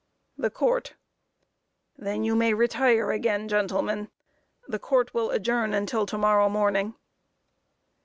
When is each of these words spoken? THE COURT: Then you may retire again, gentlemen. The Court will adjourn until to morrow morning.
THE 0.35 0.49
COURT: 0.49 0.95
Then 1.95 2.23
you 2.23 2.35
may 2.35 2.55
retire 2.55 3.11
again, 3.11 3.47
gentlemen. 3.47 4.09
The 4.67 4.79
Court 4.79 5.13
will 5.13 5.29
adjourn 5.29 5.75
until 5.75 6.07
to 6.07 6.17
morrow 6.17 6.49
morning. 6.49 6.95